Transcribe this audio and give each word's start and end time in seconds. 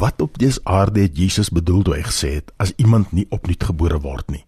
Wat 0.00 0.20
op 0.20 0.38
dese 0.38 0.60
aarde 0.64 1.00
het 1.00 1.16
Jesus 1.16 1.50
bedoel 1.52 1.82
toe 1.84 1.94
hy 1.98 2.02
gesê 2.06 2.28
het 2.38 2.52
as 2.56 2.70
iemand 2.80 3.10
nie 3.12 3.26
opnuut 3.36 3.64
gebore 3.68 3.98
word 4.00 4.30
nie? 4.32 4.44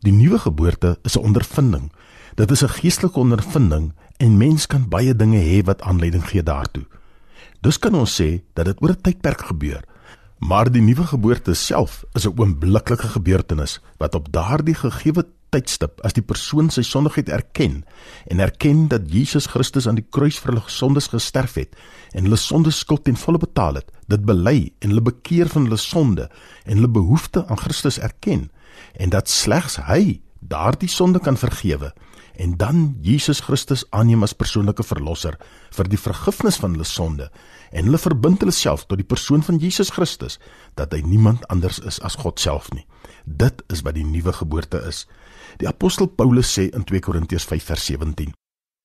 Die 0.00 0.12
nuwe 0.12 0.38
geboorte 0.40 0.94
is 1.04 1.18
'n 1.18 1.26
ondervinding. 1.28 1.92
Dit 2.34 2.50
is 2.50 2.62
'n 2.64 2.76
geestelike 2.80 3.18
ondervinding 3.18 3.92
en 4.16 4.36
mens 4.36 4.66
kan 4.66 4.88
baie 4.88 5.16
dinge 5.16 5.38
hê 5.38 5.64
wat 5.64 5.82
aanleiding 5.82 6.24
gee 6.28 6.42
daartoe. 6.42 6.86
Dus 7.60 7.78
kan 7.78 7.94
ons 7.94 8.20
sê 8.20 8.40
dat 8.54 8.64
dit 8.64 8.82
oor 8.82 8.90
'n 8.90 9.00
tydperk 9.00 9.40
gebeur. 9.40 9.84
Maar 10.38 10.72
die 10.72 10.82
nuwe 10.82 11.06
geboorte 11.06 11.54
self 11.54 12.04
is 12.12 12.26
'n 12.26 12.38
oombliklike 12.38 13.08
gebeurtenis 13.08 13.80
wat 13.98 14.14
op 14.14 14.32
daardie 14.32 14.74
gegeewe 14.74 15.26
tydstip 15.56 16.02
as 16.04 16.14
die 16.16 16.24
persoon 16.24 16.68
sy 16.72 16.84
sondigheid 16.84 17.30
erken 17.32 17.80
en 18.30 18.42
erken 18.44 18.86
dat 18.92 19.08
Jesus 19.12 19.48
Christus 19.52 19.88
aan 19.88 19.98
die 20.00 20.04
kruis 20.04 20.38
vir 20.42 20.52
hulle 20.52 20.72
sondes 20.72 21.08
gesterf 21.12 21.56
het 21.60 21.76
en 22.12 22.28
hulle 22.28 22.40
sondes 22.40 22.82
skuld 22.84 23.06
ten 23.08 23.16
volle 23.16 23.40
betaal 23.40 23.80
het, 23.80 23.88
dit 24.12 24.22
bely 24.28 24.58
en 24.80 24.92
hulle 24.92 25.06
bekeer 25.08 25.48
van 25.52 25.68
hulle 25.68 25.80
sonde 25.80 26.28
en 26.64 26.76
hulle 26.76 26.92
behoefte 26.92 27.46
aan 27.48 27.62
Christus 27.64 27.98
erken 27.98 28.50
en 29.00 29.14
dat 29.14 29.32
slegs 29.32 29.80
hy 29.88 30.20
daardie 30.44 30.90
sonde 30.92 31.22
kan 31.24 31.40
vergewe 31.40 31.92
en 32.36 32.56
dan 32.60 32.96
Jesus 33.00 33.40
Christus 33.40 33.84
aanneem 33.96 34.22
as 34.26 34.36
persoonlike 34.36 34.84
verlosser 34.84 35.38
vir 35.72 35.88
die 35.88 36.00
vergifnis 36.00 36.60
van 36.60 36.76
hulle 36.76 36.88
sonde 36.88 37.30
en 37.72 37.88
hulle 37.88 38.00
verbind 38.00 38.44
hulle 38.44 38.54
self 38.54 38.84
tot 38.86 39.00
die 39.00 39.08
persoon 39.08 39.44
van 39.46 39.60
Jesus 39.62 39.94
Christus 39.96 40.38
dat 40.76 40.92
hy 40.92 41.00
niemand 41.06 41.46
anders 41.52 41.80
is 41.80 41.98
as 42.04 42.18
God 42.20 42.40
self 42.40 42.68
nie. 42.76 42.84
Dit 43.26 43.62
is 43.74 43.82
wat 43.82 43.96
die 43.98 44.06
nuwe 44.06 44.32
geboorte 44.32 44.78
is. 44.86 45.06
Die 45.58 45.66
apostel 45.68 46.06
Paulus 46.06 46.52
sê 46.54 46.68
in 46.70 46.84
2 46.86 47.00
Korintiërs 47.02 47.46
5:17: 47.50 48.30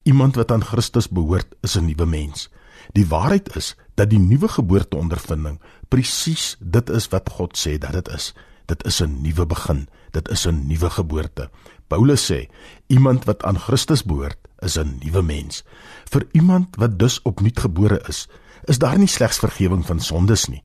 Iemand 0.04 0.36
wat 0.36 0.52
aan 0.52 0.64
Christus 0.66 1.10
behoort, 1.10 1.56
is 1.62 1.78
'n 1.78 1.86
nuwe 1.86 2.06
mens. 2.06 2.50
Die 2.94 3.06
waarheid 3.08 3.56
is 3.56 3.76
dat 3.96 4.10
die 4.10 4.20
nuwe 4.20 4.48
geboorte 4.48 4.98
ondervinding 4.98 5.62
presies 5.88 6.58
dit 6.60 6.90
is 6.90 7.08
wat 7.08 7.30
God 7.30 7.58
sê 7.58 7.78
dat 7.78 7.94
dit 7.94 8.08
is. 8.08 8.34
Dit 8.66 8.86
is 8.86 9.02
'n 9.02 9.22
nuwe 9.22 9.46
begin. 9.46 9.88
Dit 10.12 10.30
is 10.30 10.48
'n 10.48 10.68
nuwe 10.68 10.90
geboorte. 10.90 11.50
Paulus 11.88 12.32
sê: 12.32 12.50
Iemand 12.88 13.26
wat 13.26 13.44
aan 13.44 13.60
Christus 13.60 14.04
behoort, 14.04 14.40
is 14.60 14.78
'n 14.78 14.98
nuwe 15.04 15.22
mens. 15.22 15.64
Vir 16.10 16.28
iemand 16.32 16.76
wat 16.76 17.00
dus 17.00 17.22
opnuut 17.22 17.60
gebore 17.60 18.02
is, 18.08 18.28
is 18.64 18.78
daar 18.78 18.98
nie 18.98 19.08
slegs 19.08 19.40
vergifnis 19.40 19.86
van 19.86 20.00
sondes 20.00 20.48
nie. 20.48 20.64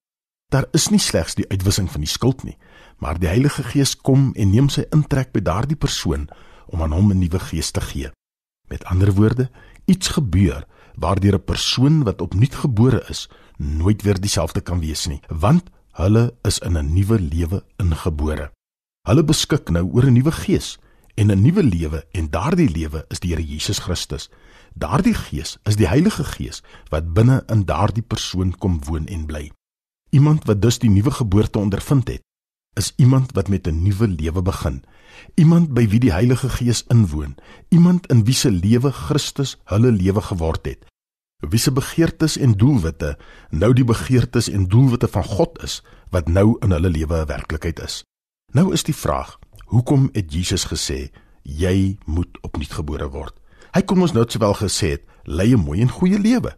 Daar 0.57 0.65
is 0.73 0.87
nie 0.89 1.01
slegs 1.03 1.35
die 1.37 1.45
uitwissing 1.53 1.89
van 1.93 2.01
die 2.01 2.09
skuld 2.09 2.41
nie, 2.47 2.55
maar 2.97 3.19
die 3.21 3.29
Heilige 3.29 3.61
Gees 3.63 3.91
kom 4.09 4.31
en 4.41 4.55
neem 4.55 4.71
sy 4.73 4.87
intrek 4.95 5.35
by 5.35 5.43
daardie 5.45 5.77
persoon 5.77 6.31
om 6.73 6.81
aan 6.81 6.95
hom 6.97 7.11
'n 7.13 7.19
nuwe 7.21 7.41
gees 7.51 7.71
te 7.77 7.83
gee. 7.85 8.09
Met 8.73 8.85
ander 8.85 9.13
woorde, 9.13 9.51
iets 9.85 10.09
gebeur 10.17 10.65
waardeur 10.95 11.35
'n 11.37 11.45
persoon 11.45 12.05
wat 12.05 12.23
opnuut 12.23 12.55
gebore 12.55 13.05
is, 13.09 13.29
nooit 13.59 14.03
weer 14.03 14.21
dieselfde 14.21 14.61
kan 14.61 14.81
wees 14.81 15.07
nie, 15.07 15.21
want 15.29 15.69
hulle 15.93 16.35
is 16.43 16.59
in 16.59 16.79
'n 16.79 16.93
nuwe 16.93 17.21
lewe 17.21 17.65
ingebore. 17.77 18.51
Hulle 19.09 19.25
beskik 19.25 19.69
nou 19.69 19.85
oor 19.93 20.07
'n 20.07 20.13
nuwe 20.13 20.33
gees 20.33 20.79
en 21.15 21.31
'n 21.31 21.43
nuwe 21.43 21.63
lewe 21.63 22.07
en 22.13 22.31
daardie 22.31 22.71
lewe 22.71 23.05
is 23.09 23.21
die 23.21 23.31
Here 23.31 23.45
Jesus 23.45 23.79
Christus. 23.79 24.31
Daardie 24.75 25.15
Gees 25.15 25.59
is 25.65 25.77
die 25.77 25.89
Heilige 25.89 26.25
Gees 26.25 26.63
wat 26.89 27.13
binne 27.13 27.43
in 27.47 27.65
daardie 27.65 28.07
persoon 28.07 28.59
kom 28.59 28.81
woon 28.85 29.07
en 29.07 29.27
bly. 29.27 29.56
Iemand 30.11 30.45
wat 30.45 30.63
dus 30.63 30.79
die 30.79 30.91
nuwe 30.91 31.11
geboorte 31.11 31.59
ondervind 31.59 32.09
het, 32.09 32.23
is 32.77 32.93
iemand 32.97 33.33
wat 33.33 33.49
met 33.49 33.67
'n 33.67 33.83
nuwe 33.83 34.09
lewe 34.09 34.43
begin. 34.43 34.85
Iemand 35.35 35.75
by 35.75 35.89
wie 35.89 36.01
die 36.01 36.13
Heilige 36.13 36.49
Gees 36.49 36.85
inwoon, 36.89 37.35
iemand 37.69 38.07
in 38.07 38.25
wie 38.25 38.35
se 38.35 38.51
lewe 38.51 38.93
Christus 38.93 39.57
hulle 39.65 39.91
lewe 39.91 40.21
geword 40.21 40.67
het. 40.67 40.85
Wie 41.37 41.59
se 41.59 41.73
begeertes 41.73 42.37
en 42.37 42.53
doelwitte 42.53 43.19
nou 43.51 43.73
die 43.73 43.85
begeertes 43.85 44.49
en 44.49 44.69
doelwitte 44.69 45.09
van 45.09 45.25
God 45.25 45.63
is 45.63 45.83
wat 46.11 46.29
nou 46.29 46.57
in 46.61 46.71
hulle 46.71 46.91
lewe 46.91 47.23
'n 47.23 47.27
werklikheid 47.27 47.79
is. 47.79 48.05
Nou 48.53 48.73
is 48.73 48.83
die 48.83 48.95
vraag, 48.95 49.39
hoekom 49.65 50.09
het 50.13 50.33
Jesus 50.33 50.65
gesê 50.65 51.11
jy 51.43 51.99
moet 52.05 52.39
opnuut 52.41 52.73
gebore 52.73 53.09
word? 53.09 53.41
Hy 53.73 53.83
kom 53.83 54.01
ons 54.03 54.13
nou 54.13 54.25
sowel 54.29 54.55
gesê 54.55 54.87
het, 54.91 55.05
lei 55.25 55.53
'n 55.55 55.65
mooi 55.65 55.81
en 55.81 55.89
goeie 55.89 56.19
lewe. 56.19 56.55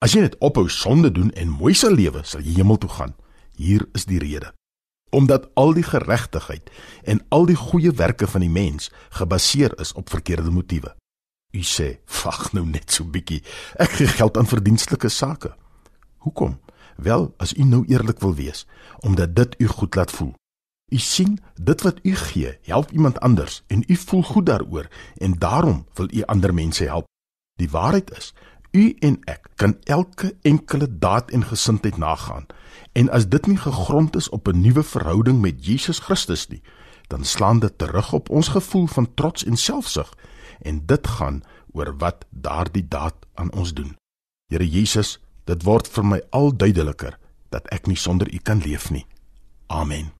As 0.00 0.14
jy 0.16 0.22
net 0.24 0.38
ophou 0.40 0.64
sonde 0.72 1.10
doen 1.12 1.28
en 1.36 1.50
mooi 1.52 1.74
sal 1.76 1.92
lewe, 1.92 2.22
sal 2.24 2.40
jy 2.40 2.54
hemel 2.56 2.78
toe 2.80 2.88
gaan. 2.88 3.12
Hier 3.60 3.84
is 3.92 4.06
die 4.08 4.20
rede. 4.22 4.54
Omdat 5.12 5.50
al 5.60 5.74
die 5.76 5.84
geregtigheid 5.84 6.70
en 7.04 7.20
al 7.28 7.44
die 7.50 7.58
goeie 7.58 7.92
werke 7.92 8.24
van 8.30 8.40
die 8.40 8.52
mens 8.52 8.88
gebaseer 9.18 9.74
is 9.82 9.92
op 9.92 10.08
verkeerde 10.08 10.50
motiewe. 10.50 10.94
U 11.52 11.60
sê, 11.60 11.98
"Wag 12.24 12.52
nou 12.52 12.64
net 12.64 12.92
so 12.92 13.04
bietjie. 13.04 13.42
Ek 13.76 13.90
gee 13.90 14.06
geld 14.06 14.36
aan 14.36 14.46
verdienstelike 14.46 15.08
sake." 15.08 15.54
Hoekom? 16.18 16.60
Wel, 16.96 17.34
as 17.36 17.52
u 17.52 17.64
nou 17.64 17.84
eerlik 17.86 18.20
wil 18.20 18.34
wees, 18.34 18.66
omdat 19.00 19.36
dit 19.36 19.54
u 19.58 19.66
goed 19.66 19.94
laat 19.94 20.10
voel. 20.10 20.34
U 20.88 20.98
sien, 20.98 21.38
dit 21.54 21.82
wat 21.82 21.98
u 22.02 22.16
gee, 22.16 22.58
help 22.62 22.90
iemand 22.90 23.20
anders 23.20 23.62
en 23.66 23.84
u 23.86 23.96
voel 23.96 24.22
goed 24.22 24.46
daaroor 24.46 24.88
en 25.16 25.32
daarom 25.32 25.86
wil 25.94 26.08
u 26.12 26.22
ander 26.22 26.54
mense 26.54 26.84
help. 26.84 27.06
Die 27.56 27.70
waarheid 27.70 28.10
is, 28.16 28.34
u 28.70 28.96
en 28.98 29.18
ek 29.24 29.48
kan 29.54 29.76
elke 29.84 30.34
enkele 30.42 30.98
daad 30.98 31.30
en 31.30 31.44
gesindheid 31.44 31.96
nagaan. 31.96 32.46
En 32.92 33.10
as 33.10 33.28
dit 33.28 33.46
nie 33.46 33.56
gegrond 33.56 34.16
is 34.16 34.28
op 34.28 34.48
'n 34.48 34.60
nuwe 34.60 34.82
verhouding 34.82 35.40
met 35.40 35.66
Jesus 35.66 35.98
Christus 35.98 36.48
nie, 36.48 36.62
dan 37.06 37.24
slaan 37.24 37.58
dit 37.58 37.78
terug 37.78 38.12
op 38.12 38.30
ons 38.30 38.48
gevoel 38.48 38.86
van 38.86 39.14
trots 39.14 39.44
en 39.44 39.56
selfsug 39.56 40.14
en 40.60 40.86
dit 40.86 41.06
gaan 41.06 41.42
oor 41.72 41.96
wat 41.96 42.24
daardie 42.30 42.88
daad 42.88 43.14
aan 43.34 43.52
ons 43.52 43.74
doen. 43.74 43.96
Here 44.46 44.68
Jesus, 44.68 45.18
dit 45.44 45.62
word 45.62 45.88
vir 45.88 46.04
my 46.04 46.20
al 46.30 46.56
duideliker 46.56 47.18
dat 47.48 47.66
ek 47.74 47.86
nie 47.86 47.96
sonder 47.96 48.34
U 48.34 48.38
kan 48.38 48.58
leef 48.58 48.90
nie. 48.90 49.06
Amen. 49.66 50.19